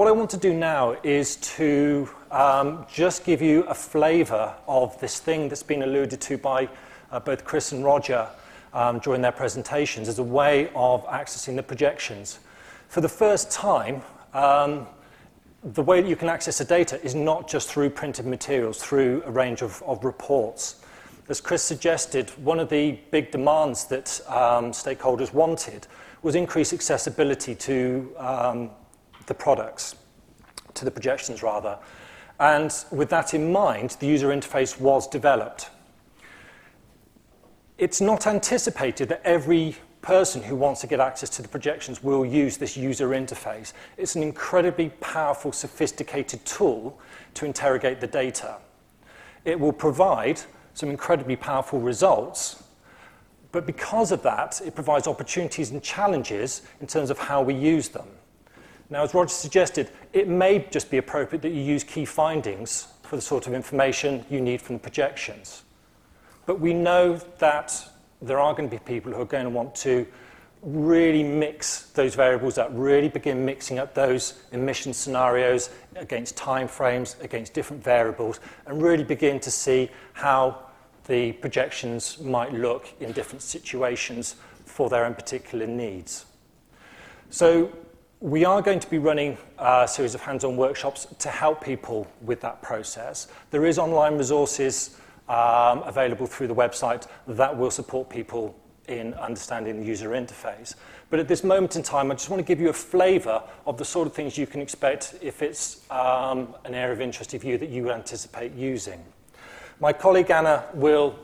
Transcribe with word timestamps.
what 0.00 0.08
I 0.08 0.12
want 0.12 0.30
to 0.30 0.38
do 0.38 0.54
now 0.54 0.96
is 1.02 1.36
to 1.36 2.08
um, 2.30 2.86
just 2.90 3.22
give 3.22 3.42
you 3.42 3.64
a 3.64 3.74
flavour 3.74 4.54
of 4.66 4.98
this 4.98 5.20
thing 5.20 5.46
that's 5.46 5.62
been 5.62 5.82
alluded 5.82 6.22
to 6.22 6.38
by 6.38 6.70
uh, 7.10 7.20
both 7.20 7.44
Chris 7.44 7.72
and 7.72 7.84
Roger 7.84 8.26
um, 8.72 9.00
during 9.00 9.20
their 9.20 9.30
presentations 9.30 10.08
as 10.08 10.18
a 10.18 10.22
way 10.22 10.70
of 10.74 11.06
accessing 11.08 11.54
the 11.54 11.62
projections. 11.62 12.38
For 12.88 13.02
the 13.02 13.10
first 13.10 13.50
time, 13.50 14.00
um, 14.32 14.86
the 15.62 15.82
way 15.82 16.00
that 16.00 16.08
you 16.08 16.16
can 16.16 16.30
access 16.30 16.56
the 16.56 16.64
data 16.64 16.98
is 17.04 17.14
not 17.14 17.46
just 17.46 17.68
through 17.68 17.90
printed 17.90 18.24
materials, 18.24 18.82
through 18.82 19.22
a 19.26 19.30
range 19.30 19.60
of, 19.60 19.82
of 19.82 20.02
reports. 20.02 20.82
As 21.28 21.42
Chris 21.42 21.62
suggested, 21.62 22.30
one 22.42 22.58
of 22.58 22.70
the 22.70 22.98
big 23.10 23.30
demands 23.30 23.84
that 23.88 24.18
um, 24.28 24.72
stakeholders 24.72 25.34
wanted 25.34 25.86
was 26.22 26.36
increased 26.36 26.72
accessibility 26.72 27.54
to 27.54 28.14
um, 28.16 28.70
the 29.26 29.34
products, 29.34 29.96
to 30.74 30.84
the 30.84 30.90
projections 30.90 31.42
rather. 31.42 31.78
And 32.38 32.72
with 32.90 33.10
that 33.10 33.34
in 33.34 33.52
mind, 33.52 33.96
the 34.00 34.06
user 34.06 34.28
interface 34.28 34.80
was 34.80 35.06
developed. 35.06 35.68
It's 37.76 38.00
not 38.00 38.26
anticipated 38.26 39.08
that 39.08 39.22
every 39.24 39.76
person 40.02 40.42
who 40.42 40.56
wants 40.56 40.80
to 40.80 40.86
get 40.86 41.00
access 41.00 41.28
to 41.30 41.42
the 41.42 41.48
projections 41.48 42.02
will 42.02 42.24
use 42.24 42.56
this 42.56 42.76
user 42.76 43.08
interface. 43.08 43.72
It's 43.96 44.16
an 44.16 44.22
incredibly 44.22 44.90
powerful, 45.00 45.52
sophisticated 45.52 46.44
tool 46.46 46.98
to 47.34 47.44
interrogate 47.44 48.00
the 48.00 48.06
data. 48.06 48.56
It 49.44 49.58
will 49.58 49.72
provide 49.72 50.40
some 50.74 50.88
incredibly 50.88 51.36
powerful 51.36 51.80
results, 51.80 52.62
but 53.52 53.66
because 53.66 54.12
of 54.12 54.22
that, 54.22 54.60
it 54.64 54.74
provides 54.74 55.06
opportunities 55.06 55.70
and 55.70 55.82
challenges 55.82 56.62
in 56.80 56.86
terms 56.86 57.10
of 57.10 57.18
how 57.18 57.42
we 57.42 57.54
use 57.54 57.88
them. 57.88 58.06
Now, 58.90 59.04
as 59.04 59.14
Roger 59.14 59.28
suggested, 59.28 59.90
it 60.12 60.26
may 60.28 60.66
just 60.70 60.90
be 60.90 60.98
appropriate 60.98 61.42
that 61.42 61.52
you 61.52 61.62
use 61.62 61.84
key 61.84 62.04
findings 62.04 62.88
for 63.02 63.14
the 63.14 63.22
sort 63.22 63.46
of 63.46 63.54
information 63.54 64.24
you 64.28 64.40
need 64.40 64.60
from 64.60 64.76
the 64.76 64.80
projections. 64.80 65.62
But 66.44 66.60
we 66.60 66.74
know 66.74 67.16
that 67.38 67.88
there 68.20 68.40
are 68.40 68.52
going 68.52 68.68
to 68.68 68.76
be 68.76 68.82
people 68.82 69.12
who 69.12 69.22
are 69.22 69.26
going 69.26 69.44
to 69.44 69.50
want 69.50 69.74
to 69.76 70.06
really 70.62 71.22
mix 71.22 71.84
those 71.92 72.14
variables 72.14 72.58
up, 72.58 72.68
really 72.72 73.08
begin 73.08 73.44
mixing 73.44 73.78
up 73.78 73.94
those 73.94 74.42
emission 74.52 74.92
scenarios 74.92 75.70
against 75.96 76.36
timeframes, 76.36 77.18
against 77.22 77.54
different 77.54 77.82
variables, 77.82 78.40
and 78.66 78.82
really 78.82 79.04
begin 79.04 79.40
to 79.40 79.50
see 79.50 79.88
how 80.12 80.58
the 81.06 81.32
projections 81.34 82.18
might 82.20 82.52
look 82.52 82.88
in 83.00 83.12
different 83.12 83.42
situations 83.42 84.34
for 84.66 84.90
their 84.90 85.04
own 85.04 85.14
particular 85.14 85.66
needs. 85.66 86.26
So 87.30 87.72
we 88.20 88.44
are 88.44 88.60
going 88.60 88.78
to 88.78 88.90
be 88.90 88.98
running 88.98 89.38
a 89.58 89.88
series 89.88 90.14
of 90.14 90.20
hands-on 90.20 90.54
workshops 90.54 91.06
to 91.18 91.30
help 91.30 91.64
people 91.64 92.06
with 92.20 92.38
that 92.42 92.60
process. 92.60 93.28
There 93.50 93.64
is 93.64 93.78
online 93.78 94.18
resources 94.18 94.98
um, 95.26 95.82
available 95.84 96.26
through 96.26 96.48
the 96.48 96.54
website 96.54 97.06
that 97.28 97.56
will 97.56 97.70
support 97.70 98.10
people 98.10 98.54
in 98.88 99.14
understanding 99.14 99.80
the 99.80 99.86
user 99.86 100.10
interface. 100.10 100.74
But 101.08 101.18
at 101.18 101.28
this 101.28 101.42
moment 101.42 101.76
in 101.76 101.82
time, 101.82 102.10
I 102.10 102.14
just 102.14 102.28
want 102.28 102.40
to 102.40 102.44
give 102.44 102.60
you 102.60 102.68
a 102.68 102.74
flavour 102.74 103.42
of 103.66 103.78
the 103.78 103.86
sort 103.86 104.06
of 104.06 104.12
things 104.12 104.36
you 104.36 104.46
can 104.46 104.60
expect 104.60 105.14
if 105.22 105.40
it's 105.40 105.90
um, 105.90 106.54
an 106.66 106.74
area 106.74 106.92
of 106.92 107.00
interest 107.00 107.32
of 107.32 107.42
you 107.42 107.56
that 107.56 107.70
you 107.70 107.90
anticipate 107.90 108.52
using. 108.52 109.02
My 109.80 109.94
colleague 109.94 110.30
Anna 110.30 110.64
will 110.74 111.18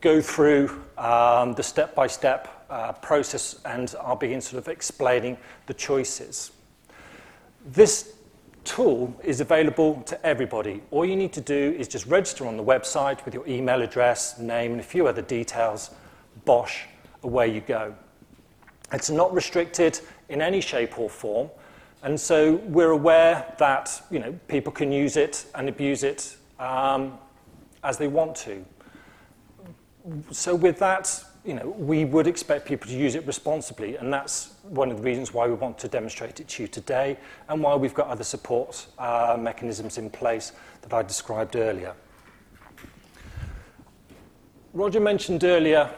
go 0.00 0.20
through 0.20 0.82
um, 0.98 1.52
the 1.52 1.62
step-by-step 1.62 2.59
uh, 2.70 2.92
process 2.92 3.60
and 3.64 3.94
I'll 4.00 4.16
begin 4.16 4.40
sort 4.40 4.62
of 4.62 4.68
explaining 4.68 5.36
the 5.66 5.74
choices. 5.74 6.52
This 7.66 8.14
tool 8.64 9.14
is 9.24 9.40
available 9.40 10.02
to 10.02 10.26
everybody. 10.26 10.82
All 10.90 11.04
you 11.04 11.16
need 11.16 11.32
to 11.34 11.40
do 11.40 11.74
is 11.78 11.88
just 11.88 12.06
register 12.06 12.46
on 12.46 12.56
the 12.56 12.64
website 12.64 13.24
with 13.24 13.34
your 13.34 13.46
email 13.46 13.82
address, 13.82 14.38
name, 14.38 14.72
and 14.72 14.80
a 14.80 14.84
few 14.84 15.06
other 15.06 15.22
details. 15.22 15.90
Bosh, 16.44 16.86
away 17.22 17.52
you 17.52 17.60
go. 17.60 17.94
It's 18.92 19.10
not 19.10 19.32
restricted 19.32 20.00
in 20.28 20.40
any 20.40 20.60
shape 20.60 20.98
or 20.98 21.08
form, 21.10 21.50
and 22.02 22.18
so 22.18 22.56
we're 22.66 22.90
aware 22.90 23.54
that 23.58 24.02
you 24.10 24.18
know, 24.18 24.32
people 24.48 24.72
can 24.72 24.90
use 24.90 25.16
it 25.16 25.46
and 25.54 25.68
abuse 25.68 26.02
it 26.02 26.36
um, 26.58 27.18
as 27.84 27.98
they 27.98 28.08
want 28.08 28.36
to. 28.36 28.64
So 30.30 30.54
with 30.54 30.78
that, 30.78 31.24
you 31.44 31.54
know, 31.54 31.74
we 31.78 32.04
would 32.04 32.26
expect 32.26 32.66
people 32.66 32.88
to 32.88 32.96
use 32.96 33.14
it 33.14 33.26
responsibly, 33.26 33.96
and 33.96 34.12
that's 34.12 34.54
one 34.62 34.90
of 34.90 34.98
the 34.98 35.02
reasons 35.02 35.32
why 35.32 35.46
we 35.46 35.54
want 35.54 35.78
to 35.78 35.88
demonstrate 35.88 36.38
it 36.38 36.48
to 36.48 36.62
you 36.62 36.68
today, 36.68 37.16
and 37.48 37.62
why 37.62 37.74
we've 37.74 37.94
got 37.94 38.08
other 38.08 38.24
support 38.24 38.86
uh, 38.98 39.36
mechanisms 39.38 39.96
in 39.96 40.10
place 40.10 40.52
that 40.82 40.92
I 40.92 41.02
described 41.02 41.56
earlier. 41.56 41.94
Roger 44.74 45.00
mentioned 45.00 45.42
earlier 45.42 45.90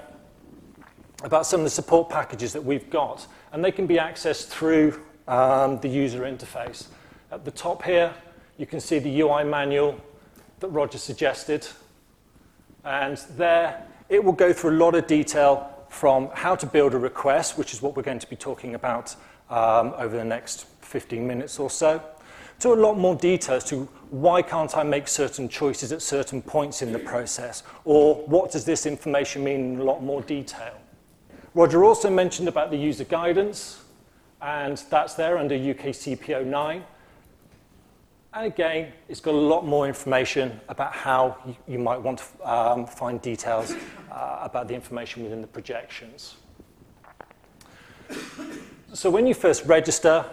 about 1.24 1.44
some 1.44 1.60
of 1.60 1.64
the 1.64 1.70
support 1.70 2.08
packages 2.08 2.52
that 2.52 2.64
we've 2.64 2.88
got, 2.88 3.26
and 3.52 3.64
they 3.64 3.72
can 3.72 3.86
be 3.86 3.96
accessed 3.96 4.46
through 4.48 5.00
um, 5.26 5.78
the 5.80 5.88
user 5.88 6.20
interface. 6.20 6.86
At 7.32 7.44
the 7.44 7.50
top 7.50 7.82
here, 7.82 8.14
you 8.58 8.66
can 8.66 8.80
see 8.80 8.98
the 8.98 9.20
UI 9.20 9.44
manual 9.44 10.00
that 10.60 10.68
Roger 10.68 10.98
suggested, 10.98 11.66
and 12.84 13.16
there 13.36 13.86
it 14.12 14.22
will 14.22 14.32
go 14.32 14.52
through 14.52 14.72
a 14.72 14.78
lot 14.78 14.94
of 14.94 15.06
detail 15.06 15.70
from 15.88 16.28
how 16.34 16.54
to 16.54 16.66
build 16.66 16.92
a 16.92 16.98
request, 16.98 17.56
which 17.56 17.72
is 17.72 17.80
what 17.80 17.96
we're 17.96 18.02
going 18.02 18.18
to 18.18 18.28
be 18.28 18.36
talking 18.36 18.74
about 18.74 19.16
um, 19.48 19.94
over 19.96 20.14
the 20.18 20.24
next 20.24 20.66
15 20.82 21.26
minutes 21.26 21.58
or 21.58 21.70
so, 21.70 22.02
to 22.60 22.74
a 22.74 22.74
lot 22.74 22.98
more 22.98 23.16
detail 23.16 23.56
as 23.56 23.64
to 23.64 23.88
why 24.10 24.42
can't 24.42 24.76
I 24.76 24.82
make 24.82 25.08
certain 25.08 25.48
choices 25.48 25.92
at 25.92 26.02
certain 26.02 26.42
points 26.42 26.82
in 26.82 26.92
the 26.92 26.98
process, 26.98 27.62
or 27.86 28.16
what 28.26 28.52
does 28.52 28.66
this 28.66 28.84
information 28.84 29.44
mean 29.44 29.74
in 29.74 29.80
a 29.80 29.84
lot 29.84 30.02
more 30.02 30.20
detail. 30.20 30.74
Roger 31.54 31.82
also 31.82 32.10
mentioned 32.10 32.48
about 32.48 32.70
the 32.70 32.76
user 32.76 33.04
guidance, 33.04 33.82
and 34.42 34.76
that's 34.90 35.14
there 35.14 35.38
under 35.38 35.54
UK 35.54 35.94
CP 35.94 36.46
09. 36.46 36.84
And 38.34 38.46
again, 38.46 38.92
it's 39.10 39.20
got 39.20 39.34
a 39.34 39.36
lot 39.36 39.66
more 39.66 39.86
information 39.86 40.58
about 40.70 40.94
how 40.94 41.36
you, 41.68 41.78
might 41.78 42.00
want 42.00 42.20
to 42.20 42.50
um, 42.50 42.86
find 42.86 43.20
details 43.20 43.74
uh, 44.10 44.38
about 44.40 44.68
the 44.68 44.74
information 44.74 45.22
within 45.22 45.42
the 45.42 45.46
projections. 45.46 46.36
So 48.94 49.10
when 49.10 49.26
you 49.26 49.34
first 49.34 49.66
register, 49.66 50.24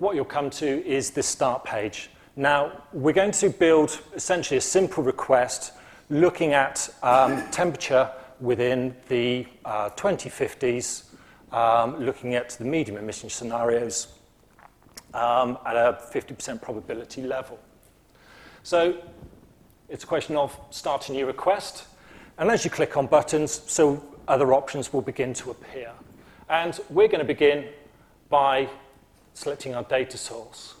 what 0.00 0.16
you'll 0.16 0.24
come 0.24 0.50
to 0.50 0.84
is 0.84 1.10
this 1.10 1.28
start 1.28 1.64
page. 1.64 2.10
Now, 2.34 2.82
we're 2.92 3.14
going 3.14 3.32
to 3.32 3.50
build 3.50 4.00
essentially 4.14 4.58
a 4.58 4.60
simple 4.60 5.04
request 5.04 5.74
looking 6.10 6.52
at 6.52 6.92
um, 7.04 7.48
temperature 7.50 8.10
within 8.40 8.94
the 9.08 9.46
uh, 9.64 9.90
2050s, 9.90 11.04
um, 11.52 12.00
looking 12.04 12.34
at 12.34 12.50
the 12.50 12.64
medium 12.64 12.96
emission 12.96 13.30
scenarios 13.30 14.17
um, 15.14 15.58
at 15.64 15.76
a 15.76 15.98
50% 16.12 16.60
probability 16.60 17.22
level. 17.22 17.58
So 18.62 18.98
it's 19.88 20.04
a 20.04 20.06
question 20.06 20.36
of 20.36 20.58
starting 20.70 21.14
your 21.14 21.26
request, 21.26 21.86
and 22.36 22.50
as 22.50 22.64
you 22.64 22.70
click 22.70 22.96
on 22.96 23.06
buttons, 23.06 23.62
so 23.66 24.04
other 24.28 24.52
options 24.52 24.92
will 24.92 25.02
begin 25.02 25.32
to 25.34 25.50
appear. 25.50 25.90
And 26.48 26.78
we're 26.90 27.08
going 27.08 27.20
to 27.20 27.24
begin 27.24 27.66
by 28.28 28.68
selecting 29.34 29.74
our 29.74 29.84
data 29.84 30.18
source. 30.18 30.74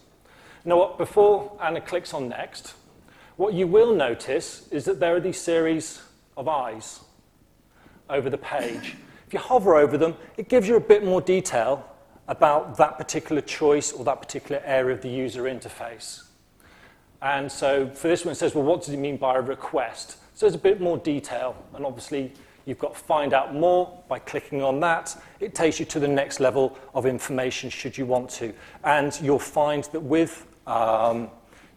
Now, 0.64 0.94
before 0.98 1.56
Anna 1.62 1.80
clicks 1.80 2.12
on 2.12 2.28
next, 2.28 2.74
what 3.36 3.54
you 3.54 3.66
will 3.66 3.94
notice 3.94 4.68
is 4.70 4.84
that 4.84 5.00
there 5.00 5.16
are 5.16 5.20
these 5.20 5.40
series 5.40 6.02
of 6.36 6.48
eyes 6.48 7.00
over 8.10 8.28
the 8.28 8.38
page. 8.38 8.96
If 9.26 9.32
you 9.32 9.38
hover 9.38 9.76
over 9.76 9.96
them, 9.96 10.16
it 10.36 10.48
gives 10.48 10.68
you 10.68 10.76
a 10.76 10.80
bit 10.80 11.04
more 11.04 11.20
detail 11.20 11.88
about 12.28 12.76
that 12.76 12.98
particular 12.98 13.40
choice 13.40 13.90
or 13.92 14.04
that 14.04 14.20
particular 14.20 14.62
area 14.64 14.94
of 14.94 15.02
the 15.02 15.08
user 15.08 15.44
interface. 15.44 16.24
And 17.20 17.50
so 17.50 17.88
for 17.88 18.06
this 18.06 18.24
one, 18.24 18.32
it 18.32 18.36
says, 18.36 18.54
well, 18.54 18.64
what 18.64 18.84
does 18.84 18.94
it 18.94 18.98
mean 18.98 19.16
by 19.16 19.36
a 19.36 19.40
request? 19.40 20.18
So 20.34 20.46
there's 20.46 20.54
a 20.54 20.58
bit 20.58 20.80
more 20.80 20.98
detail, 20.98 21.56
and 21.74 21.84
obviously 21.84 22.32
you've 22.64 22.78
got 22.78 22.96
find 22.96 23.32
out 23.32 23.54
more 23.54 24.02
by 24.08 24.18
clicking 24.20 24.62
on 24.62 24.78
that. 24.80 25.20
It 25.40 25.54
takes 25.54 25.80
you 25.80 25.86
to 25.86 25.98
the 25.98 26.06
next 26.06 26.38
level 26.38 26.78
of 26.94 27.06
information 27.06 27.70
should 27.70 27.98
you 27.98 28.06
want 28.06 28.30
to. 28.30 28.52
And 28.84 29.18
you'll 29.20 29.38
find 29.38 29.84
that 29.84 30.00
with, 30.00 30.46
um, 30.66 31.30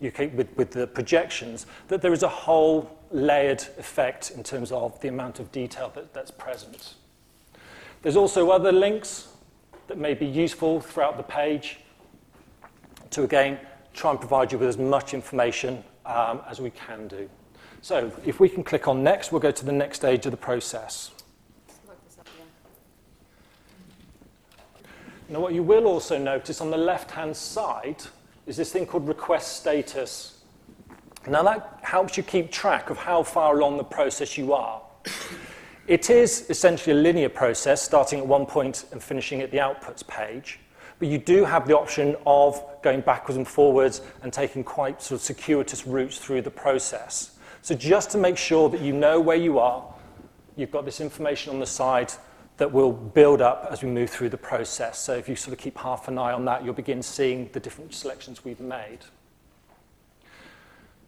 UK, 0.05 0.31
with, 0.35 0.49
with 0.57 0.71
the 0.71 0.85
projections, 0.85 1.65
that 1.87 2.01
there 2.01 2.13
is 2.13 2.23
a 2.23 2.29
whole 2.29 2.99
layered 3.09 3.61
effect 3.77 4.31
in 4.31 4.43
terms 4.43 4.71
of 4.71 4.99
the 5.01 5.07
amount 5.07 5.39
of 5.39 5.51
detail 5.51 5.91
that, 5.95 6.13
that's 6.13 6.31
present. 6.31 6.95
There's 8.01 8.17
also 8.17 8.49
other 8.49 8.71
links 8.71 9.29
that 9.91 9.97
may 9.97 10.13
be 10.13 10.25
useful 10.25 10.79
throughout 10.79 11.17
the 11.17 11.23
page 11.23 11.79
to, 13.09 13.23
again, 13.23 13.59
try 13.93 14.11
and 14.11 14.17
provide 14.17 14.49
you 14.49 14.57
with 14.57 14.69
as 14.69 14.77
much 14.77 15.13
information 15.13 15.83
um, 16.05 16.39
as 16.47 16.61
we 16.61 16.69
can 16.69 17.09
do. 17.09 17.29
So 17.81 18.09
if 18.25 18.39
we 18.39 18.47
can 18.47 18.63
click 18.63 18.87
on 18.87 19.03
next, 19.03 19.33
we'll 19.33 19.41
go 19.41 19.51
to 19.51 19.65
the 19.65 19.71
next 19.73 19.97
stage 19.97 20.25
of 20.25 20.31
the 20.31 20.37
process. 20.37 21.11
Now, 25.27 25.41
what 25.41 25.53
you 25.53 25.61
will 25.61 25.87
also 25.87 26.17
notice 26.17 26.61
on 26.61 26.71
the 26.71 26.77
left-hand 26.77 27.35
side 27.35 28.01
is 28.45 28.55
this 28.55 28.71
thing 28.71 28.85
called 28.85 29.09
request 29.09 29.57
status. 29.57 30.39
Now 31.27 31.43
that 31.43 31.79
helps 31.81 32.15
you 32.15 32.23
keep 32.23 32.49
track 32.49 32.89
of 32.89 32.97
how 32.97 33.23
far 33.23 33.57
along 33.57 33.75
the 33.75 33.83
process 33.83 34.37
you 34.37 34.53
are. 34.53 34.81
It 35.91 36.09
is 36.09 36.49
essentially 36.49 36.97
a 36.97 37.01
linear 37.01 37.27
process, 37.27 37.81
starting 37.81 38.19
at 38.19 38.25
one 38.25 38.45
point 38.45 38.85
and 38.93 39.03
finishing 39.03 39.41
at 39.41 39.51
the 39.51 39.57
outputs 39.57 40.07
page. 40.07 40.57
But 40.99 41.09
you 41.09 41.17
do 41.17 41.43
have 41.43 41.67
the 41.67 41.77
option 41.77 42.15
of 42.25 42.63
going 42.81 43.01
backwards 43.01 43.35
and 43.35 43.45
forwards 43.45 43.99
and 44.23 44.31
taking 44.31 44.63
quite 44.63 45.01
sort 45.01 45.19
of 45.19 45.25
circuitous 45.25 45.85
routes 45.85 46.17
through 46.17 46.43
the 46.43 46.49
process. 46.49 47.37
So 47.61 47.75
just 47.75 48.09
to 48.11 48.17
make 48.17 48.37
sure 48.37 48.69
that 48.69 48.79
you 48.79 48.93
know 48.93 49.19
where 49.19 49.35
you 49.35 49.59
are, 49.59 49.83
you've 50.55 50.71
got 50.71 50.85
this 50.85 51.01
information 51.01 51.51
on 51.51 51.59
the 51.59 51.65
side 51.65 52.13
that 52.55 52.71
will 52.71 52.93
build 52.93 53.41
up 53.41 53.67
as 53.69 53.83
we 53.83 53.89
move 53.89 54.09
through 54.09 54.29
the 54.29 54.37
process. 54.37 54.97
So 54.97 55.17
if 55.17 55.27
you 55.27 55.35
sort 55.35 55.51
of 55.51 55.59
keep 55.59 55.77
half 55.77 56.07
an 56.07 56.17
eye 56.17 56.31
on 56.31 56.45
that, 56.45 56.63
you'll 56.63 56.73
begin 56.73 57.01
seeing 57.01 57.49
the 57.51 57.59
different 57.59 57.93
selections 57.93 58.45
we've 58.45 58.61
made. 58.61 58.99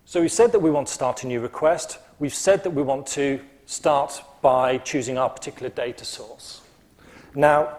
So 0.03 0.19
we 0.19 0.27
said 0.27 0.51
that 0.51 0.59
we 0.59 0.71
want 0.71 0.87
to 0.87 0.93
start 0.93 1.23
a 1.23 1.27
new 1.27 1.39
request. 1.39 1.99
We've 2.19 2.35
said 2.35 2.65
that 2.65 2.71
we 2.71 2.81
want 2.81 3.07
to 3.07 3.39
start 3.73 4.21
by 4.41 4.77
choosing 4.77 5.17
our 5.17 5.29
particular 5.29 5.69
data 5.69 6.05
source. 6.05 6.61
Now, 7.33 7.77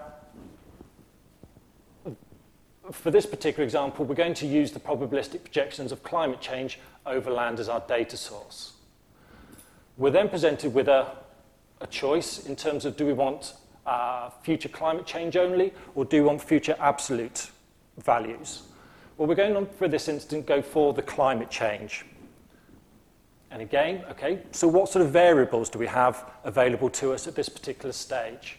for 2.90 3.10
this 3.10 3.24
particular 3.24 3.64
example, 3.64 4.04
we're 4.04 4.14
going 4.14 4.34
to 4.34 4.46
use 4.46 4.72
the 4.72 4.80
probabilistic 4.80 5.42
projections 5.42 5.92
of 5.92 6.02
climate 6.02 6.40
change 6.40 6.78
over 7.06 7.30
land 7.30 7.60
as 7.60 7.68
our 7.68 7.82
data 7.86 8.16
source. 8.16 8.72
We're 9.96 10.10
then 10.10 10.28
presented 10.28 10.74
with 10.74 10.88
a, 10.88 11.12
a 11.80 11.86
choice 11.86 12.44
in 12.46 12.56
terms 12.56 12.84
of 12.84 12.96
do 12.96 13.06
we 13.06 13.12
want 13.12 13.54
uh, 13.86 14.30
future 14.42 14.68
climate 14.68 15.06
change 15.06 15.36
only 15.36 15.72
or 15.94 16.04
do 16.04 16.22
we 16.22 16.26
want 16.26 16.42
future 16.42 16.76
absolute 16.80 17.50
values? 17.98 18.62
Well, 19.16 19.28
we're 19.28 19.36
going 19.36 19.56
on 19.56 19.66
for 19.66 19.86
this 19.86 20.08
instance 20.08 20.44
go 20.46 20.60
for 20.60 20.92
the 20.92 21.02
climate 21.02 21.50
change. 21.50 22.04
And 23.54 23.62
again, 23.62 24.04
okay, 24.10 24.40
so 24.50 24.66
what 24.66 24.88
sort 24.88 25.04
of 25.04 25.12
variables 25.12 25.70
do 25.70 25.78
we 25.78 25.86
have 25.86 26.28
available 26.42 26.90
to 26.90 27.12
us 27.12 27.28
at 27.28 27.36
this 27.36 27.48
particular 27.48 27.92
stage? 27.92 28.58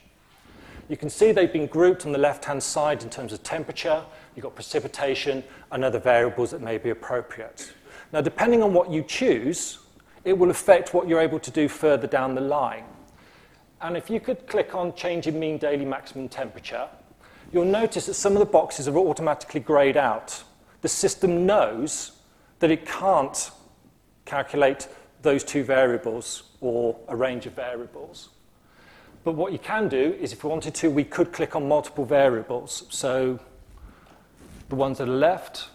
You 0.88 0.96
can 0.96 1.10
see 1.10 1.34
they've 1.34 1.52
been 1.52 1.68
grouped 1.68 2.06
on 2.06 2.14
the 2.14 2.18
left-hand 2.18 2.64
side 2.64 3.04
in 3.04 3.10
terms 3.10 3.34
of 3.34 3.44
temperature, 3.44 4.02
you've 4.34 4.44
got 4.44 4.56
precipitation, 4.56 5.44
and 5.74 5.84
other 5.84 6.00
variables 6.00 6.52
that 6.52 6.62
may 6.62 6.78
be 6.78 6.92
appropriate. 6.92 7.74
Now, 8.14 8.22
depending 8.22 8.64
on 8.64 8.74
what 8.74 8.90
you 8.90 9.04
choose, 9.04 9.80
it 10.24 10.32
will 10.32 10.50
affect 10.50 10.94
what 10.94 11.10
you're 11.10 11.20
able 11.20 11.40
to 11.40 11.52
do 11.52 11.68
further 11.68 12.08
down 12.08 12.34
the 12.34 12.40
line. 12.40 12.86
And 13.82 13.98
if 13.98 14.10
you 14.10 14.22
could 14.22 14.48
click 14.48 14.76
on 14.76 14.96
change 14.96 15.28
in 15.28 15.38
mean 15.38 15.58
daily 15.58 15.84
maximum 15.84 16.30
temperature, 16.30 16.88
you'll 17.52 17.66
notice 17.66 18.06
that 18.06 18.14
some 18.14 18.32
of 18.32 18.40
the 18.40 18.46
boxes 18.46 18.88
are 18.88 18.98
automatically 18.98 19.60
grayed 19.60 19.98
out. 19.98 20.42
The 20.84 20.88
system 20.88 21.46
knows 21.46 22.14
that 22.60 22.72
it 22.72 22.86
can't 22.86 23.52
calculate 24.26 24.88
those 25.22 25.44
two 25.44 25.64
variables 25.64 26.44
or 26.62 26.98
a 27.08 27.16
range 27.16 27.46
of 27.46 27.54
variables. 27.54 28.30
But 29.24 29.34
what 29.34 29.52
you 29.52 29.60
can 29.60 29.88
do 29.88 30.16
is 30.20 30.34
if 30.34 30.44
we 30.44 30.50
wanted 30.50 30.76
to, 30.76 30.90
we 30.90 31.04
could 31.04 31.34
click 31.34 31.56
on 31.56 31.68
multiple 31.68 32.06
variables. 32.06 32.84
So 32.90 33.40
the 34.70 34.76
ones 34.76 35.00
that 35.00 35.08
are 35.10 35.12
left, 35.12 35.70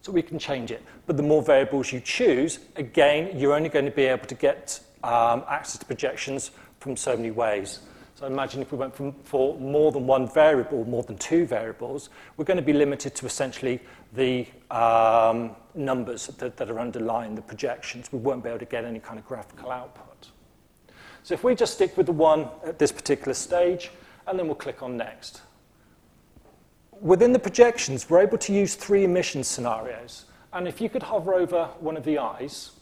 so 0.00 0.10
we 0.10 0.22
can 0.22 0.38
change 0.38 0.70
it. 0.70 0.82
But 1.06 1.16
the 1.16 1.22
more 1.22 1.42
variables 1.42 1.92
you 1.92 2.00
choose, 2.00 2.60
again, 2.76 3.38
you're 3.38 3.52
only 3.52 3.68
going 3.68 3.84
to 3.84 3.90
be 3.90 4.04
able 4.04 4.26
to 4.26 4.34
get 4.34 4.80
um, 5.02 5.44
access 5.48 5.78
to 5.78 5.84
projections 5.84 6.50
from 6.80 6.96
so 6.96 7.14
many 7.16 7.30
ways. 7.30 7.80
So 8.14 8.26
imagine 8.26 8.62
if 8.62 8.72
we 8.72 8.78
went 8.78 8.94
from, 8.96 9.12
for 9.12 9.58
more 9.58 9.92
than 9.92 10.06
one 10.06 10.26
variable, 10.26 10.84
more 10.86 11.02
than 11.02 11.18
two 11.18 11.46
variables, 11.46 12.08
we're 12.36 12.46
going 12.46 12.56
to 12.56 12.62
be 12.62 12.72
limited 12.72 13.14
to 13.16 13.26
essentially 13.26 13.80
the 14.14 14.46
um, 14.70 15.56
numbers 15.74 16.26
that, 16.26 16.56
that 16.56 16.70
are 16.70 16.80
underlying 16.80 17.34
the 17.34 17.42
projections. 17.42 18.12
We 18.12 18.18
won't 18.18 18.42
be 18.42 18.50
able 18.50 18.58
to 18.58 18.64
get 18.64 18.84
any 18.84 18.98
kind 18.98 19.18
of 19.18 19.26
graphical 19.26 19.70
output. 19.70 20.28
So 21.22 21.34
if 21.34 21.44
we 21.44 21.54
just 21.54 21.74
stick 21.74 21.96
with 21.96 22.06
the 22.06 22.12
one 22.12 22.48
at 22.64 22.78
this 22.78 22.92
particular 22.92 23.34
stage, 23.34 23.90
and 24.26 24.38
then 24.38 24.46
we'll 24.46 24.56
click 24.56 24.82
on 24.82 24.96
next. 24.96 25.42
Within 27.00 27.32
the 27.32 27.38
projections, 27.38 28.10
we're 28.10 28.20
able 28.20 28.38
to 28.38 28.52
use 28.52 28.74
three 28.74 29.04
emission 29.04 29.44
scenarios. 29.44 30.26
And 30.52 30.66
if 30.66 30.80
you 30.80 30.88
could 30.88 31.02
hover 31.02 31.34
over 31.34 31.66
one 31.80 31.96
of 31.96 32.04
the 32.04 32.18
eyes, 32.18 32.72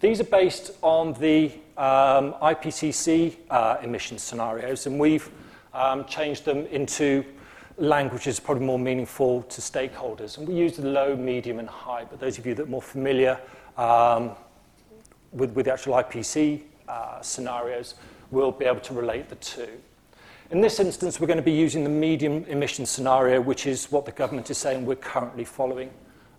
these 0.00 0.20
are 0.20 0.24
based 0.24 0.72
on 0.82 1.12
the 1.14 1.52
um, 1.76 2.34
IPCC 2.42 3.36
uh, 3.50 3.76
emission 3.82 4.18
scenarios, 4.18 4.86
and 4.86 4.98
we've 4.98 5.30
um, 5.72 6.04
changed 6.06 6.44
them 6.44 6.66
into 6.66 7.24
languages 7.76 8.38
probably 8.40 8.64
more 8.64 8.78
meaningful 8.78 9.42
to 9.42 9.60
stakeholders. 9.60 10.38
And 10.38 10.46
we 10.46 10.54
use 10.54 10.76
the 10.76 10.86
low, 10.86 11.16
medium, 11.16 11.58
and 11.58 11.68
high. 11.68 12.04
But 12.04 12.20
those 12.20 12.38
of 12.38 12.46
you 12.46 12.54
that 12.54 12.64
are 12.64 12.70
more 12.70 12.82
familiar 12.82 13.40
um, 13.76 14.32
with, 15.32 15.52
with 15.52 15.66
the 15.66 15.72
actual 15.72 15.94
IPCC 15.94 16.62
uh, 16.88 17.20
scenarios, 17.20 17.94
we'll 18.30 18.52
be 18.52 18.64
able 18.64 18.80
to 18.80 18.94
relate 18.94 19.28
the 19.28 19.36
two. 19.36 19.68
In 20.50 20.60
this 20.60 20.80
instance, 20.80 21.20
we're 21.20 21.28
going 21.28 21.36
to 21.36 21.42
be 21.42 21.52
using 21.52 21.84
the 21.84 21.90
medium 21.90 22.44
emission 22.46 22.84
scenario, 22.84 23.40
which 23.40 23.66
is 23.66 23.92
what 23.92 24.04
the 24.04 24.12
government 24.12 24.50
is 24.50 24.58
saying 24.58 24.84
we're 24.84 24.96
currently 24.96 25.44
following 25.44 25.90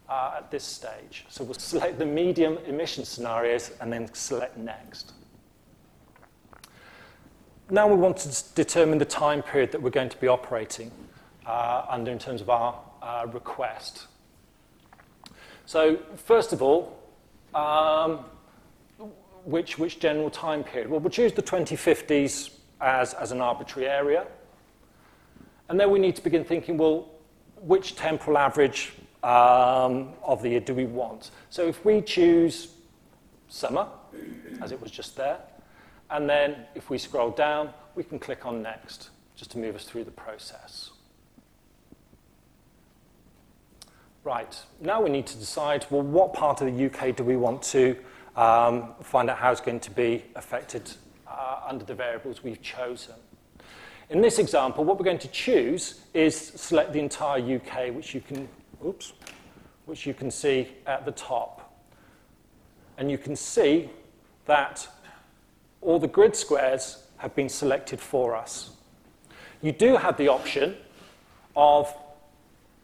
uh, 0.10 0.34
at 0.38 0.51
this 0.51 0.66
stage. 0.66 1.25
So 1.30 1.45
we'll 1.45 1.54
select 1.54 1.98
the 1.98 2.06
medium 2.06 2.57
emission 2.68 3.06
scenarios 3.06 3.72
and 3.80 3.92
then 3.92 4.13
select 4.13 4.57
next. 4.57 5.13
Now 7.69 7.88
we 7.88 7.95
want 7.95 8.18
to 8.18 8.44
determine 8.54 8.98
the 8.98 9.06
time 9.06 9.42
period 9.42 9.72
that 9.72 9.81
we're 9.81 9.92
going 9.92 10.10
to 10.10 10.18
be 10.18 10.27
operating 10.27 10.92
uh, 11.46 11.86
under 11.90 12.12
in 12.12 12.20
terms 12.20 12.42
of 12.42 12.50
our 12.50 12.80
uh, 13.02 13.28
request. 13.32 14.08
So 15.66 15.98
first 16.16 16.54
of 16.54 16.62
all, 16.62 16.98
um, 17.54 18.26
which, 19.46 19.78
which 19.78 20.00
general 20.00 20.30
time 20.30 20.64
period? 20.64 20.90
Well, 20.90 21.00
we'll 21.00 21.10
choose 21.10 21.34
the 21.34 21.44
2050s 21.44 22.52
as, 22.80 23.14
as 23.14 23.32
an 23.32 23.42
arbitrary 23.42 23.88
area. 23.88 24.28
And 25.70 25.80
then 25.80 25.90
we 25.90 26.00
need 26.00 26.16
to 26.18 26.24
begin 26.24 26.44
thinking, 26.44 26.78
well, 26.78 27.10
which 27.56 27.96
temporal 27.96 28.38
average 28.38 28.94
um, 29.24 30.14
of 30.24 30.42
the 30.42 30.50
year 30.50 30.60
do 30.60 30.74
we 30.74 30.86
want? 30.86 31.32
So 31.50 31.68
if 31.68 31.86
we 31.86 32.02
choose 32.02 32.70
summer, 33.48 33.88
as 34.62 34.72
it 34.72 34.82
was 34.82 34.92
just 34.92 35.16
there, 35.16 35.40
and 36.10 36.30
then 36.30 36.66
if 36.76 36.90
we 36.90 36.98
scroll 36.98 37.32
down, 37.32 37.70
we 37.96 38.04
can 38.04 38.20
click 38.20 38.46
on 38.46 38.62
next, 38.62 39.10
just 39.36 39.52
to 39.52 39.58
move 39.58 39.76
us 39.76 39.86
through 39.86 40.04
the 40.04 40.12
process. 40.12 40.92
Right, 44.24 44.56
now 44.80 45.01
we 45.01 45.10
need 45.10 45.25
to 45.28 45.38
decide, 45.38 45.88
well, 45.90 46.04
what 46.04 46.34
part 46.34 46.62
of 46.62 46.68
the 46.68 46.86
UK 46.86 47.16
do 47.16 47.24
we 47.24 47.38
want 47.38 47.63
to 47.63 47.98
um, 48.36 48.94
find 49.01 49.32
out 49.32 49.40
how 49.40 49.51
it's 49.51 49.62
going 49.62 49.80
to 49.80 49.90
be 49.90 50.24
affected 50.36 50.92
uh, 51.28 51.62
under 51.68 51.84
the 51.84 51.96
variables 51.96 52.44
we've 52.44 52.62
chosen. 52.62 53.16
In 54.12 54.22
this 54.22 54.38
example, 54.38 54.84
what 54.84 55.00
we're 55.00 55.06
going 55.06 55.18
to 55.18 55.28
choose 55.30 56.01
is 56.13 56.36
select 56.38 56.94
the 56.94 57.00
entire 57.00 57.40
UK, 57.40 57.96
which 57.96 58.13
you 58.13 58.22
can, 58.22 58.48
oops, 58.86 59.13
which 59.88 60.06
you 60.06 60.13
can 60.13 60.30
see 60.30 60.68
at 60.86 61.04
the 61.04 61.12
top. 61.13 61.74
And 63.00 63.10
you 63.10 63.18
can 63.18 63.36
see 63.36 63.90
that 64.46 64.88
all 65.82 65.98
the 65.98 66.08
grid 66.08 66.36
squares 66.36 67.08
have 67.18 67.34
been 67.34 67.50
selected 67.50 68.00
for 68.00 68.36
us. 68.36 68.70
You 69.63 69.72
do 69.72 69.98
have 69.98 70.16
the 70.18 70.28
option 70.28 70.78
of 71.56 71.92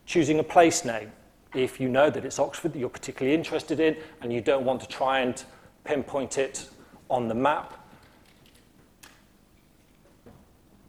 choosing 0.07 0.39
a 0.39 0.43
place 0.43 0.83
name 0.83 1.11
if 1.53 1.79
you 1.79 1.89
know 1.89 2.09
that 2.09 2.25
it's 2.25 2.39
Oxford 2.39 2.73
that 2.73 2.79
you're 2.79 2.89
particularly 2.89 3.35
interested 3.35 3.79
in 3.79 3.95
and 4.21 4.31
you 4.31 4.41
don't 4.41 4.65
want 4.65 4.81
to 4.81 4.87
try 4.87 5.19
and 5.19 5.43
pinpoint 5.83 6.37
it 6.37 6.69
on 7.09 7.27
the 7.27 7.35
map. 7.35 7.73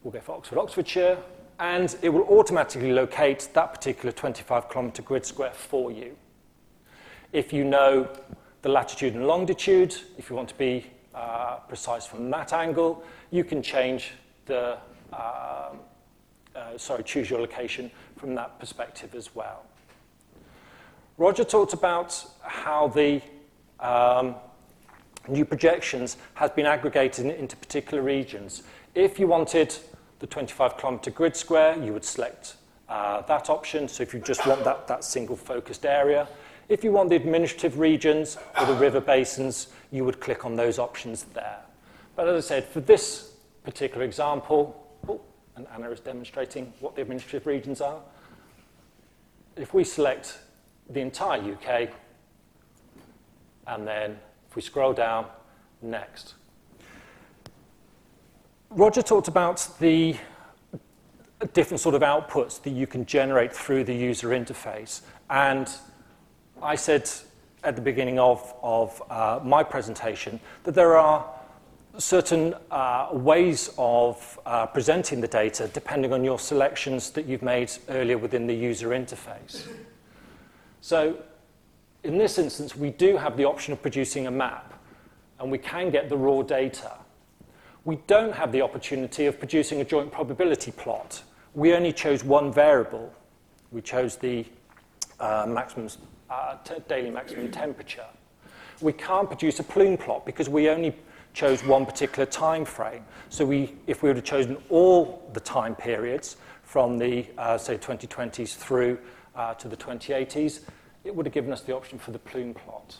We'll 0.02 0.12
go 0.12 0.20
for 0.20 0.36
Oxford, 0.36 0.58
Oxfordshire, 0.58 1.18
and 1.60 1.96
it 2.02 2.08
will 2.08 2.22
automatically 2.22 2.92
locate 2.92 3.48
that 3.54 3.74
particular 3.74 4.12
25 4.12 4.68
kilometre 4.70 5.02
grid 5.02 5.26
square 5.26 5.52
for 5.52 5.90
you. 5.90 6.16
If 7.32 7.52
you 7.52 7.64
know 7.64 8.08
the 8.62 8.68
latitude 8.68 9.14
and 9.14 9.26
longitude, 9.26 9.94
if 10.16 10.30
you 10.30 10.36
want 10.36 10.48
to 10.48 10.54
be 10.54 10.86
uh, 11.14 11.56
precise 11.68 12.06
from 12.06 12.30
that 12.30 12.52
angle, 12.52 13.04
you 13.30 13.44
can 13.44 13.62
change 13.62 14.12
the, 14.46 14.78
uh, 15.12 15.70
uh, 16.54 16.78
sorry, 16.78 17.02
choose 17.02 17.28
your 17.28 17.40
location 17.40 17.90
from 18.16 18.34
that 18.34 18.58
perspective 18.58 19.14
as 19.14 19.34
well. 19.34 19.64
Roger 21.18 21.42
talked 21.42 21.72
about 21.72 22.24
how 22.42 22.86
the 22.86 23.20
um, 23.80 24.36
new 25.26 25.44
projections 25.44 26.16
has 26.34 26.52
been 26.52 26.64
aggregated 26.64 27.26
into 27.26 27.56
particular 27.56 28.04
regions. 28.04 28.62
If 28.94 29.18
you 29.18 29.26
wanted 29.26 29.76
the 30.20 30.28
25 30.28 30.76
kilometre 30.76 31.10
grid 31.10 31.34
square, 31.34 31.76
you 31.82 31.92
would 31.92 32.04
select 32.04 32.54
uh, 32.88 33.22
that 33.22 33.50
option. 33.50 33.88
So 33.88 34.04
if 34.04 34.14
you 34.14 34.20
just 34.20 34.46
want 34.46 34.62
that, 34.62 34.86
that 34.86 35.02
single 35.02 35.36
focused 35.36 35.84
area. 35.84 36.28
If 36.68 36.84
you 36.84 36.92
want 36.92 37.10
the 37.10 37.16
administrative 37.16 37.80
regions 37.80 38.38
or 38.58 38.66
the 38.66 38.74
river 38.74 39.00
basins, 39.00 39.68
you 39.90 40.04
would 40.04 40.20
click 40.20 40.44
on 40.44 40.54
those 40.54 40.78
options 40.78 41.24
there. 41.34 41.58
But 42.14 42.28
as 42.28 42.44
I 42.44 42.48
said, 42.48 42.64
for 42.64 42.78
this 42.80 43.32
particular 43.64 44.04
example, 44.04 44.86
oh, 45.08 45.20
and 45.56 45.66
Anna 45.74 45.90
is 45.90 45.98
demonstrating 45.98 46.72
what 46.78 46.94
the 46.94 47.02
administrative 47.02 47.46
regions 47.48 47.80
are. 47.80 48.00
If 49.56 49.74
we 49.74 49.82
select 49.82 50.38
the 50.88 51.00
entire 51.00 51.40
UK. 51.40 51.90
And 53.66 53.86
then 53.86 54.18
if 54.48 54.56
we 54.56 54.62
scroll 54.62 54.92
down, 54.92 55.26
next. 55.82 56.34
Roger 58.70 59.02
talked 59.02 59.28
about 59.28 59.66
the 59.78 60.16
different 61.52 61.80
sort 61.80 61.94
of 61.94 62.02
outputs 62.02 62.62
that 62.62 62.70
you 62.70 62.86
can 62.86 63.06
generate 63.06 63.54
through 63.54 63.84
the 63.84 63.94
user 63.94 64.28
interface. 64.28 65.02
And 65.30 65.70
I 66.62 66.74
said 66.74 67.08
at 67.64 67.76
the 67.76 67.82
beginning 67.82 68.18
of, 68.18 68.54
of 68.62 69.02
uh, 69.10 69.40
my 69.42 69.62
presentation 69.62 70.40
that 70.64 70.74
there 70.74 70.96
are 70.96 71.24
certain 71.98 72.54
uh, 72.70 73.08
ways 73.12 73.70
of 73.78 74.38
uh, 74.46 74.66
presenting 74.66 75.20
the 75.20 75.28
data 75.28 75.68
depending 75.72 76.12
on 76.12 76.24
your 76.24 76.38
selections 76.38 77.10
that 77.10 77.26
you've 77.26 77.42
made 77.42 77.70
earlier 77.88 78.18
within 78.18 78.46
the 78.46 78.54
user 78.54 78.88
interface. 78.88 79.66
So 80.88 81.18
in 82.02 82.16
this 82.16 82.38
instance, 82.38 82.74
we 82.74 82.88
do 82.88 83.18
have 83.18 83.36
the 83.36 83.44
option 83.44 83.74
of 83.74 83.82
producing 83.82 84.26
a 84.26 84.30
map, 84.30 84.72
and 85.38 85.50
we 85.50 85.58
can 85.58 85.90
get 85.90 86.08
the 86.08 86.16
raw 86.16 86.40
data. 86.40 86.92
We 87.84 87.96
don't 88.06 88.32
have 88.32 88.52
the 88.52 88.62
opportunity 88.62 89.26
of 89.26 89.38
producing 89.38 89.82
a 89.82 89.84
joint 89.84 90.10
probability 90.10 90.70
plot. 90.70 91.22
We 91.52 91.74
only 91.74 91.92
chose 91.92 92.24
one 92.24 92.50
variable. 92.50 93.12
We 93.70 93.82
chose 93.82 94.16
the 94.16 94.46
uh, 95.20 95.44
maximum, 95.46 95.90
uh, 96.30 96.56
daily 96.88 97.10
maximum 97.10 97.50
temperature. 97.50 98.06
We 98.80 98.94
can't 98.94 99.28
produce 99.28 99.60
a 99.60 99.64
plume 99.64 99.98
plot 99.98 100.24
because 100.24 100.48
we 100.48 100.70
only 100.70 100.96
chose 101.34 101.62
one 101.64 101.84
particular 101.84 102.24
time 102.24 102.64
frame. 102.64 103.04
So 103.28 103.44
we, 103.44 103.74
if 103.86 104.02
we 104.02 104.08
would 104.08 104.16
have 104.16 104.24
chosen 104.24 104.56
all 104.70 105.28
the 105.34 105.40
time 105.40 105.74
periods 105.74 106.38
from 106.62 106.96
the, 106.96 107.26
uh, 107.36 107.58
say, 107.58 107.76
2020s 107.76 108.56
through 108.56 108.98
uh, 109.38 109.54
to 109.54 109.68
the 109.68 109.76
2080s, 109.76 110.60
it 111.04 111.14
would 111.14 111.24
have 111.24 111.32
given 111.32 111.52
us 111.52 111.62
the 111.62 111.74
option 111.74 111.98
for 111.98 112.10
the 112.10 112.18
plume 112.18 112.52
plot. 112.52 112.96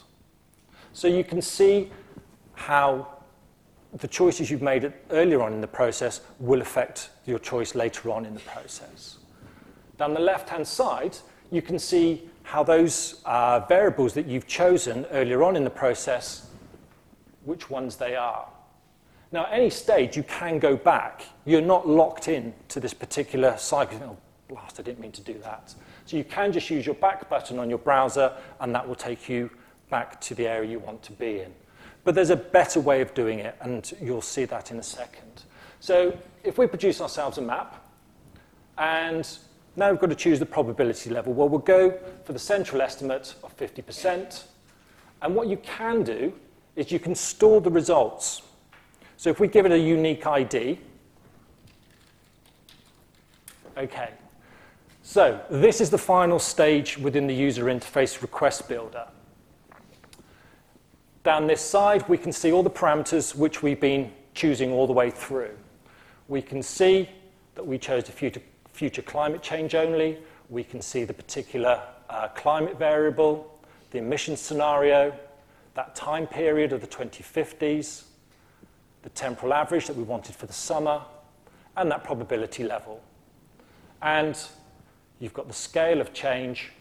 So 0.93 1.07
you 1.07 1.23
can 1.23 1.41
see 1.41 1.91
how 2.53 3.07
the 3.93 4.07
choices 4.07 4.49
you've 4.49 4.61
made 4.61 4.91
earlier 5.11 5.41
on 5.41 5.53
in 5.53 5.61
the 5.61 5.67
process 5.67 6.21
will 6.39 6.61
affect 6.61 7.09
your 7.25 7.39
choice 7.39 7.75
later 7.75 8.09
on 8.11 8.25
in 8.25 8.33
the 8.33 8.39
process. 8.41 9.17
Down 9.97 10.13
the 10.13 10.19
left-hand 10.19 10.65
side, 10.67 11.17
you 11.51 11.61
can 11.61 11.77
see 11.77 12.29
how 12.43 12.63
those 12.63 13.21
uh, 13.25 13.59
variables 13.67 14.13
that 14.13 14.25
you've 14.25 14.47
chosen 14.47 15.05
earlier 15.11 15.43
on 15.43 15.55
in 15.55 15.63
the 15.63 15.69
process 15.69 16.49
which 17.45 17.69
ones 17.69 17.95
they 17.95 18.15
are. 18.15 18.47
Now, 19.31 19.45
at 19.45 19.53
any 19.53 19.69
stage, 19.69 20.17
you 20.17 20.23
can 20.23 20.57
go 20.57 20.75
back. 20.75 21.23
You're 21.45 21.61
not 21.61 21.87
locked 21.87 22.27
in 22.27 22.53
to 22.69 22.79
this 22.79 22.93
particular 22.93 23.55
cycle. 23.57 23.99
Oh, 24.03 24.17
blast, 24.47 24.79
I 24.79 24.83
didn't 24.83 24.99
mean 24.99 25.11
to 25.11 25.21
do 25.21 25.37
that. 25.43 25.73
So 26.09 26.17
you 26.17 26.23
can 26.23 26.51
just 26.51 26.71
use 26.71 26.87
your 26.87 26.95
back 26.95 27.29
button 27.29 27.59
on 27.59 27.69
your 27.69 27.77
browser, 27.77 28.33
and 28.61 28.73
that 28.73 28.87
will 28.87 28.95
take 28.95 29.29
you 29.29 29.51
back 29.91 30.19
to 30.21 30.33
the 30.33 30.47
area 30.47 30.67
you 30.67 30.79
want 30.79 31.03
to 31.03 31.11
be 31.11 31.41
in. 31.41 31.53
But 32.03 32.15
there's 32.15 32.31
a 32.31 32.35
better 32.35 32.79
way 32.79 33.01
of 33.01 33.13
doing 33.13 33.37
it, 33.37 33.55
and 33.61 33.93
you'll 34.01 34.23
see 34.23 34.45
that 34.45 34.71
in 34.71 34.79
a 34.79 34.83
second. 34.83 35.43
So 35.79 36.17
if 36.43 36.57
we 36.57 36.65
produce 36.65 36.99
ourselves 36.99 37.37
a 37.37 37.43
map, 37.43 37.85
and 38.79 39.29
now 39.75 39.91
we've 39.91 39.99
got 39.99 40.09
to 40.09 40.15
choose 40.15 40.39
the 40.39 40.47
probability 40.47 41.11
level. 41.11 41.31
Well, 41.31 41.47
we'll 41.47 41.59
go 41.59 41.95
for 42.23 42.33
the 42.33 42.39
central 42.39 42.81
estimate 42.81 43.35
of 43.43 43.55
50%. 43.55 44.45
And 45.21 45.35
what 45.35 45.47
you 45.47 45.57
can 45.57 46.01
do 46.01 46.33
is 46.75 46.91
you 46.91 46.97
can 46.97 47.13
store 47.13 47.61
the 47.61 47.69
results. 47.69 48.41
So 49.17 49.29
if 49.29 49.39
we 49.39 49.47
give 49.47 49.67
it 49.67 49.71
a 49.71 49.77
unique 49.77 50.25
ID, 50.25 50.79
okay. 53.77 54.09
So 55.09 55.41
this 55.49 55.81
is 55.81 55.89
the 55.89 55.97
final 55.97 56.37
stage 56.37 56.95
within 56.99 57.25
the 57.25 57.33
user 57.33 57.63
interface 57.63 58.21
request 58.21 58.69
builder. 58.69 59.07
Down 61.23 61.47
this 61.47 61.61
side, 61.61 62.07
we 62.07 62.15
can 62.15 62.31
see 62.31 62.51
all 62.51 62.61
the 62.61 62.69
parameters 62.69 63.33
which 63.33 63.63
we've 63.63 63.79
been 63.79 64.11
choosing 64.35 64.71
all 64.71 64.85
the 64.85 64.93
way 64.93 65.09
through. 65.09 65.57
We 66.27 66.43
can 66.43 66.61
see 66.61 67.09
that 67.55 67.65
we 67.65 67.79
chose 67.79 68.03
the 68.03 68.11
future, 68.11 68.43
future 68.71 69.01
climate 69.01 69.41
change 69.41 69.73
only. 69.73 70.19
We 70.47 70.63
can 70.63 70.79
see 70.79 71.05
the 71.05 71.13
particular 71.15 71.81
uh, 72.11 72.27
climate 72.27 72.77
variable, 72.77 73.59
the 73.89 73.97
emission 73.97 74.37
scenario, 74.37 75.11
that 75.73 75.95
time 75.95 76.27
period 76.27 76.71
of 76.71 76.81
the 76.81 76.87
2050s, 76.87 78.03
the 79.01 79.09
temporal 79.09 79.55
average 79.55 79.87
that 79.87 79.95
we 79.95 80.03
wanted 80.03 80.35
for 80.35 80.45
the 80.45 80.53
summer, 80.53 81.01
and 81.77 81.89
that 81.89 82.03
probability 82.03 82.63
level. 82.63 83.01
And 84.03 84.39
you've 85.19 85.33
got 85.33 85.47
the 85.47 85.53
scale 85.53 86.01
of 86.01 86.13
change, 86.13 86.71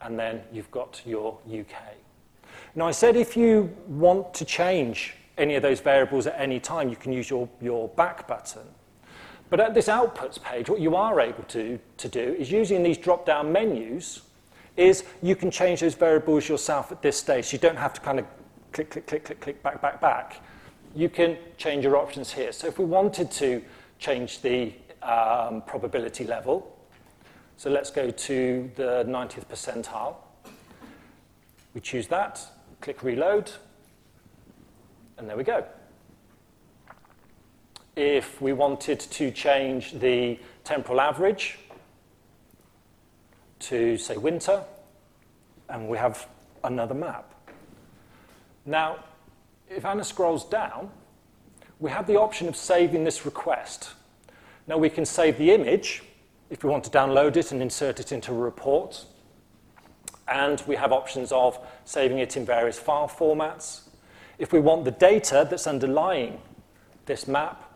and 0.00 0.18
then 0.18 0.42
you've 0.52 0.70
got 0.70 1.00
your 1.04 1.38
UK. 1.48 1.94
Now, 2.74 2.86
I 2.86 2.90
said 2.90 3.16
if 3.16 3.36
you 3.36 3.74
want 3.86 4.34
to 4.34 4.44
change 4.44 5.14
any 5.38 5.54
of 5.54 5.62
those 5.62 5.80
variables 5.80 6.26
at 6.26 6.38
any 6.38 6.60
time, 6.60 6.88
you 6.88 6.96
can 6.96 7.12
use 7.12 7.30
your, 7.30 7.48
your 7.60 7.88
back 7.88 8.28
button. 8.28 8.62
But 9.50 9.60
at 9.60 9.74
this 9.74 9.88
outputs 9.88 10.42
page, 10.42 10.68
what 10.68 10.80
you 10.80 10.96
are 10.96 11.20
able 11.20 11.44
to, 11.44 11.78
to 11.98 12.08
do 12.08 12.34
is 12.38 12.50
using 12.50 12.82
these 12.82 12.98
drop-down 12.98 13.52
menus, 13.52 14.22
is 14.76 15.04
you 15.22 15.36
can 15.36 15.50
change 15.50 15.80
those 15.80 15.94
variables 15.94 16.48
yourself 16.48 16.90
at 16.90 17.02
this 17.02 17.16
stage. 17.16 17.46
So 17.46 17.54
You 17.54 17.58
don't 17.60 17.76
have 17.76 17.92
to 17.94 18.00
kind 18.00 18.18
of 18.18 18.26
click, 18.72 18.90
click, 18.90 19.06
click, 19.06 19.24
click, 19.24 19.40
click, 19.40 19.62
back, 19.62 19.80
back, 19.80 20.00
back, 20.00 20.42
you 20.94 21.08
can 21.08 21.36
change 21.56 21.84
your 21.84 21.96
options 21.96 22.32
here. 22.32 22.52
So 22.52 22.66
if 22.66 22.78
we 22.78 22.84
wanted 22.84 23.30
to 23.32 23.62
change 23.98 24.40
the 24.42 24.72
um, 25.02 25.62
probability 25.62 26.24
level, 26.24 26.76
so 27.56 27.70
let's 27.70 27.90
go 27.90 28.10
to 28.10 28.70
the 28.74 29.04
90th 29.06 29.46
percentile. 29.46 30.16
We 31.72 31.80
choose 31.80 32.06
that, 32.08 32.40
click 32.80 33.02
reload, 33.02 33.50
and 35.18 35.28
there 35.28 35.36
we 35.36 35.44
go. 35.44 35.64
If 37.96 38.40
we 38.40 38.52
wanted 38.52 39.00
to 39.00 39.30
change 39.30 39.92
the 39.92 40.38
temporal 40.64 41.00
average 41.00 41.58
to, 43.60 43.96
say, 43.96 44.16
winter, 44.16 44.62
and 45.68 45.88
we 45.88 45.96
have 45.96 46.26
another 46.64 46.94
map. 46.94 47.34
Now, 48.66 49.04
if 49.68 49.84
Anna 49.84 50.04
scrolls 50.04 50.44
down, 50.44 50.90
we 51.78 51.90
have 51.90 52.06
the 52.06 52.16
option 52.16 52.48
of 52.48 52.56
saving 52.56 53.04
this 53.04 53.24
request. 53.24 53.90
Now, 54.66 54.78
we 54.78 54.90
can 54.90 55.04
save 55.04 55.38
the 55.38 55.52
image 55.52 56.02
if 56.54 56.62
we 56.62 56.70
want 56.70 56.84
to 56.84 56.90
download 56.90 57.36
it 57.36 57.50
and 57.50 57.60
insert 57.60 57.98
it 57.98 58.12
into 58.12 58.30
a 58.30 58.36
report. 58.36 59.06
And 60.28 60.62
we 60.68 60.76
have 60.76 60.92
options 60.92 61.32
of 61.32 61.58
saving 61.84 62.20
it 62.20 62.36
in 62.36 62.46
various 62.46 62.78
file 62.78 63.08
formats. 63.08 63.88
If 64.38 64.52
we 64.52 64.60
want 64.60 64.84
the 64.84 64.92
data 64.92 65.48
that's 65.50 65.66
underlying 65.66 66.40
this 67.06 67.26
map, 67.26 67.72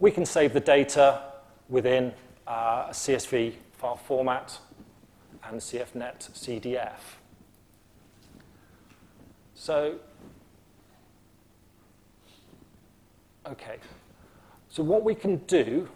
we 0.00 0.10
can 0.10 0.26
save 0.26 0.52
the 0.52 0.60
data 0.60 1.22
within 1.70 2.12
uh, 2.46 2.88
a 2.88 2.92
CSV 2.92 3.54
file 3.72 3.96
format 3.96 4.58
and 5.48 5.58
CF 5.58 5.92
NetCDF. 5.96 7.00
So, 9.54 9.94
okay. 13.46 13.76
So 14.68 14.82
what 14.82 15.04
we 15.04 15.14
can 15.14 15.36
do, 15.46 15.88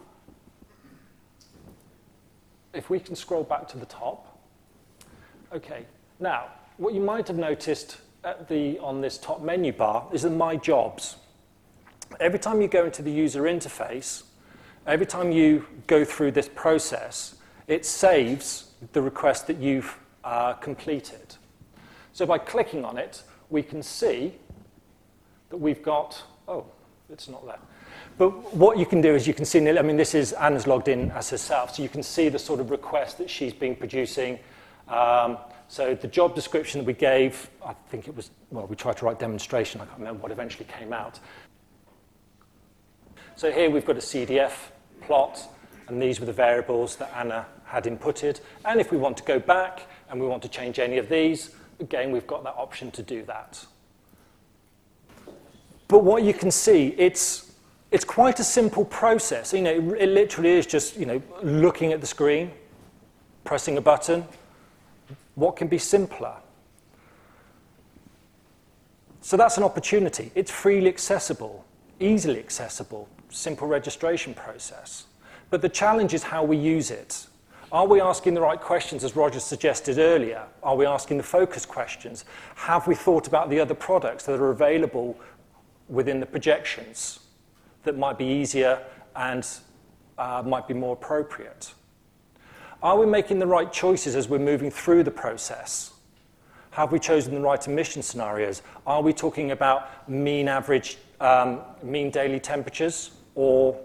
if 2.75 2.91
we 2.91 3.01
can 3.01 3.17
scroll 3.17 3.45
back 3.45 3.69
to 3.69 3.79
the 3.79 3.87
top, 3.87 4.39
okay. 5.53 5.87
Now, 6.21 6.49
what 6.77 6.95
you 6.95 7.01
might 7.01 7.27
have 7.29 7.39
noticed 7.39 7.99
the, 8.49 8.79
on 8.79 9.01
this 9.01 9.19
top 9.19 9.41
menu 9.43 9.73
bar 9.73 10.09
is 10.13 10.23
the 10.23 10.31
My 10.31 10.57
Jobs. 10.57 11.17
Every 12.21 12.39
time 12.39 12.61
you 12.61 12.69
go 12.69 12.85
into 12.85 13.03
the 13.03 13.11
user 13.11 13.43
interface, 13.43 14.25
every 14.87 15.07
time 15.07 15.31
you 15.31 15.67
go 15.87 16.05
through 16.05 16.33
this 16.33 16.49
process, 16.49 17.37
it 17.67 17.85
saves 17.85 18.73
the 18.93 19.03
request 19.03 19.47
that 19.47 19.59
you've 19.59 19.99
uh, 20.25 20.55
completed. 20.55 21.37
So 22.13 22.27
by 22.27 22.39
clicking 22.39 22.85
on 22.85 22.97
it, 22.97 23.23
we 23.51 23.63
can 23.63 23.83
see 23.83 24.35
that 25.51 25.57
we've 25.57 25.83
got, 25.83 26.23
oh, 26.47 26.67
it's 27.11 27.29
not 27.29 27.47
there. 27.47 27.59
But 28.17 28.55
what 28.55 28.79
you 28.79 28.87
can 28.87 29.01
do 29.01 29.15
is 29.15 29.27
you 29.27 29.35
can 29.35 29.45
see, 29.45 29.67
I 29.69 29.83
mean, 29.83 29.97
this 29.97 30.15
is 30.15 30.33
Anna's 30.33 30.67
logged 30.67 30.89
in 30.89 31.11
as 31.13 31.31
herself, 31.31 31.75
so 31.75 31.83
you 31.83 31.89
can 31.89 32.03
see 32.03 32.29
the 32.29 32.39
sort 32.39 32.61
of 32.61 32.71
request 32.71 33.19
that 33.19 33.31
she's 33.31 33.53
been 33.53 33.77
producing. 33.77 34.39
Um, 34.89 35.39
so 35.69 35.95
the 35.95 36.09
job 36.09 36.35
description 36.35 36.81
that 36.81 36.87
we 36.87 36.95
gave, 36.95 37.51
I 37.65 37.75
think 37.91 38.09
it 38.09 38.17
was, 38.17 38.31
well, 38.51 38.67
we 38.67 38.75
tried 38.75 38.97
to 38.99 39.05
write 39.05 39.19
demonstration, 39.19 39.81
I 39.81 39.85
can't 39.85 39.99
remember 39.99 40.23
what 40.23 40.33
eventually 40.33 40.67
came 40.67 40.93
out. 40.93 41.21
So 43.37 43.53
here 43.53 43.71
we've 43.71 43.85
got 43.85 43.97
a 43.97 44.01
CDF 44.01 44.53
plot, 45.03 45.41
and 45.87 46.03
these 46.03 46.21
were 46.21 46.27
the 46.27 46.33
variables 46.33 46.97
that 46.97 47.13
Anna 47.15 47.47
had 47.65 47.85
inputted. 47.85 48.41
And 48.65 48.81
if 48.81 48.91
we 48.91 48.99
want 48.99 49.17
to 49.19 49.23
go 49.23 49.39
back 49.39 49.87
and 50.11 50.21
we 50.21 50.27
want 50.27 50.43
to 50.43 50.49
change 50.49 50.79
any 50.79 50.99
of 50.99 51.09
these, 51.09 51.51
again, 51.81 52.11
we've 52.11 52.27
got 52.27 52.43
that 52.45 52.55
option 52.57 52.91
to 52.93 53.03
do 53.03 53.23
that. 53.25 53.65
But 55.87 56.05
what 56.05 56.23
you 56.23 56.35
can 56.35 56.51
see, 56.51 56.95
it's, 56.99 57.48
it's 57.91 58.05
quite 58.05 58.39
a 58.39 58.45
simple 58.45 58.85
process. 58.85 59.53
You 59.53 59.63
know, 59.63 59.71
it, 59.71 60.03
it 60.03 60.09
literally 60.11 60.51
is 60.51 60.67
just, 60.67 60.97
you 60.97 61.07
know, 61.07 61.23
looking 61.43 61.93
at 61.93 62.01
the 62.01 62.07
screen, 62.07 62.51
pressing 63.45 63.79
a 63.79 63.81
button, 63.81 64.25
What 65.35 65.55
can 65.55 65.69
be 65.69 65.79
simpler? 65.79 66.35
So 69.21 69.37
that's 69.37 69.57
an 69.57 69.63
opportunity. 69.63 70.33
It's 70.35 70.51
freely 70.51 70.89
accessible, 70.89 71.65
easily 72.01 72.41
accessible, 72.41 73.09
simple 73.31 73.69
registration 73.69 74.35
process. 74.35 75.07
But 75.51 75.63
the 75.63 75.69
challenge 75.69 76.13
is 76.13 76.25
how 76.25 76.43
we 76.43 76.57
use 76.57 76.91
it. 76.91 77.27
Are 77.71 77.87
we 77.87 78.01
asking 78.01 78.35
the 78.35 78.41
right 78.41 78.61
questions, 78.61 79.05
as 79.05 79.15
Roger 79.15 79.39
suggested 79.39 79.99
earlier? 79.99 80.43
Are 80.63 80.75
we 80.75 80.87
asking 80.87 81.19
the 81.19 81.23
focus 81.23 81.65
questions? 81.65 82.25
Have 82.57 82.87
we 82.87 82.95
thought 82.95 83.29
about 83.29 83.49
the 83.49 83.61
other 83.61 83.75
products 83.75 84.25
that 84.25 84.41
are 84.41 84.51
available 84.51 85.17
within 85.89 86.19
the 86.19 86.27
projections 86.27 87.21
that 87.89 87.97
might 87.97 88.19
be 88.19 88.27
easier 88.27 88.79
and 89.17 89.47
uh, 90.19 90.43
might 90.45 90.69
be 90.69 90.75
more 90.75 90.93
appropriate? 90.93 91.73
Are 92.83 92.99
we 92.99 93.07
making 93.07 93.39
the 93.39 93.47
right 93.47 93.73
choices 93.73 94.15
as 94.15 94.29
we're 94.29 94.39
moving 94.39 94.71
through 94.71 95.05
the 95.05 95.11
process? 95.11 95.95
Have 96.71 96.93
we 96.93 96.99
chosen 96.99 97.35
the 97.35 97.41
right 97.41 97.67
emission 97.67 98.03
scenarios? 98.03 98.61
Are 98.87 99.01
we 99.01 99.15
talking 99.15 99.53
about 99.53 100.09
mean 100.09 100.49
average, 100.49 100.99
um, 101.19 101.61
mean 101.83 102.11
daily 102.11 102.39
temperatures 102.39 103.13
or, 103.35 103.81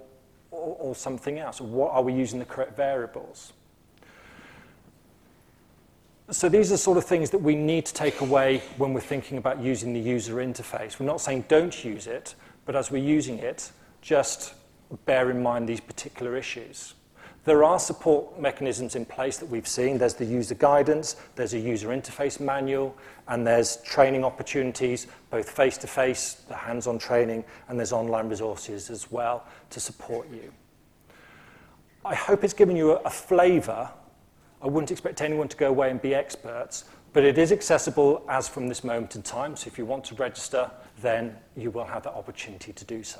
or, 0.52 0.76
or 0.80 0.96
something 0.96 1.40
else? 1.40 1.62
What, 1.62 1.92
are 1.94 2.04
we 2.04 2.14
using 2.14 2.40
the 2.40 2.46
correct 2.46 2.76
variables? 2.76 3.54
So 6.30 6.50
these 6.50 6.74
are 6.74 6.78
sort 6.78 6.98
of 6.98 7.06
things 7.06 7.30
that 7.30 7.38
we 7.40 7.56
need 7.56 7.86
to 7.86 7.94
take 7.94 8.20
away 8.20 8.62
when 8.78 8.94
we're 8.94 9.00
thinking 9.00 9.38
about 9.38 9.62
using 9.62 9.94
the 9.94 10.00
user 10.00 10.36
interface. 10.36 11.00
We're 11.00 11.06
not 11.06 11.22
saying 11.22 11.46
don't 11.48 11.86
use 11.86 12.06
it, 12.06 12.36
but 12.66 12.76
as 12.76 12.92
we're 12.92 13.04
using 13.04 13.40
it, 13.40 13.72
just 14.04 14.54
bear 15.06 15.32
in 15.32 15.42
mind 15.42 15.68
these 15.68 15.80
particular 15.80 16.38
issues. 16.38 16.94
There 17.46 17.64
are 17.64 17.80
support 17.80 18.40
mechanisms 18.40 18.96
in 18.96 19.06
place 19.06 19.38
that 19.38 19.48
we've 19.48 19.68
seen. 19.68 19.98
There's 19.98 20.14
the 20.14 20.26
user 20.26 20.56
guidance, 20.56 21.16
there's 21.36 21.54
a 21.54 21.60
user 21.60 21.90
interface 21.90 22.40
manual, 22.40 22.96
and 23.28 23.46
there's 23.46 23.78
training 23.78 24.24
opportunities, 24.24 25.08
both 25.32 25.50
face-to-face, 25.50 26.44
the 26.48 26.56
hands-on 26.56 27.00
training, 27.00 27.44
and 27.68 27.80
there's 27.80 27.92
online 27.92 28.30
resources 28.30 28.90
as 28.92 29.12
well 29.12 29.46
to 29.72 29.80
support 29.80 30.30
you. 30.32 30.54
I 32.06 32.14
hope 32.16 32.44
it's 32.44 32.54
given 32.54 32.76
you 32.76 32.92
a, 32.92 32.96
a 33.06 33.10
flavour 33.10 33.90
I 34.64 34.68
wouldn't 34.68 34.92
expect 34.92 35.22
anyone 35.22 35.50
to 35.50 35.58
go 35.58 35.68
away 35.68 35.92
and 35.92 36.02
be 36.02 36.16
experts, 36.16 36.86
but 37.12 37.26
it 37.26 37.38
is 37.38 37.52
accessible 37.52 38.26
as 38.30 38.48
from 38.48 38.70
this 38.70 38.84
moment 38.84 39.14
in 39.16 39.22
time. 39.22 39.58
So 39.58 39.68
if 39.68 39.78
you 39.78 39.86
want 39.86 40.06
to 40.06 40.16
register, 40.16 40.72
then 41.02 41.36
you 41.58 41.70
will 41.70 41.84
have 41.84 42.04
that 42.04 42.14
opportunity 42.14 42.72
to 42.72 42.86
do 42.86 43.04
so. 43.04 43.20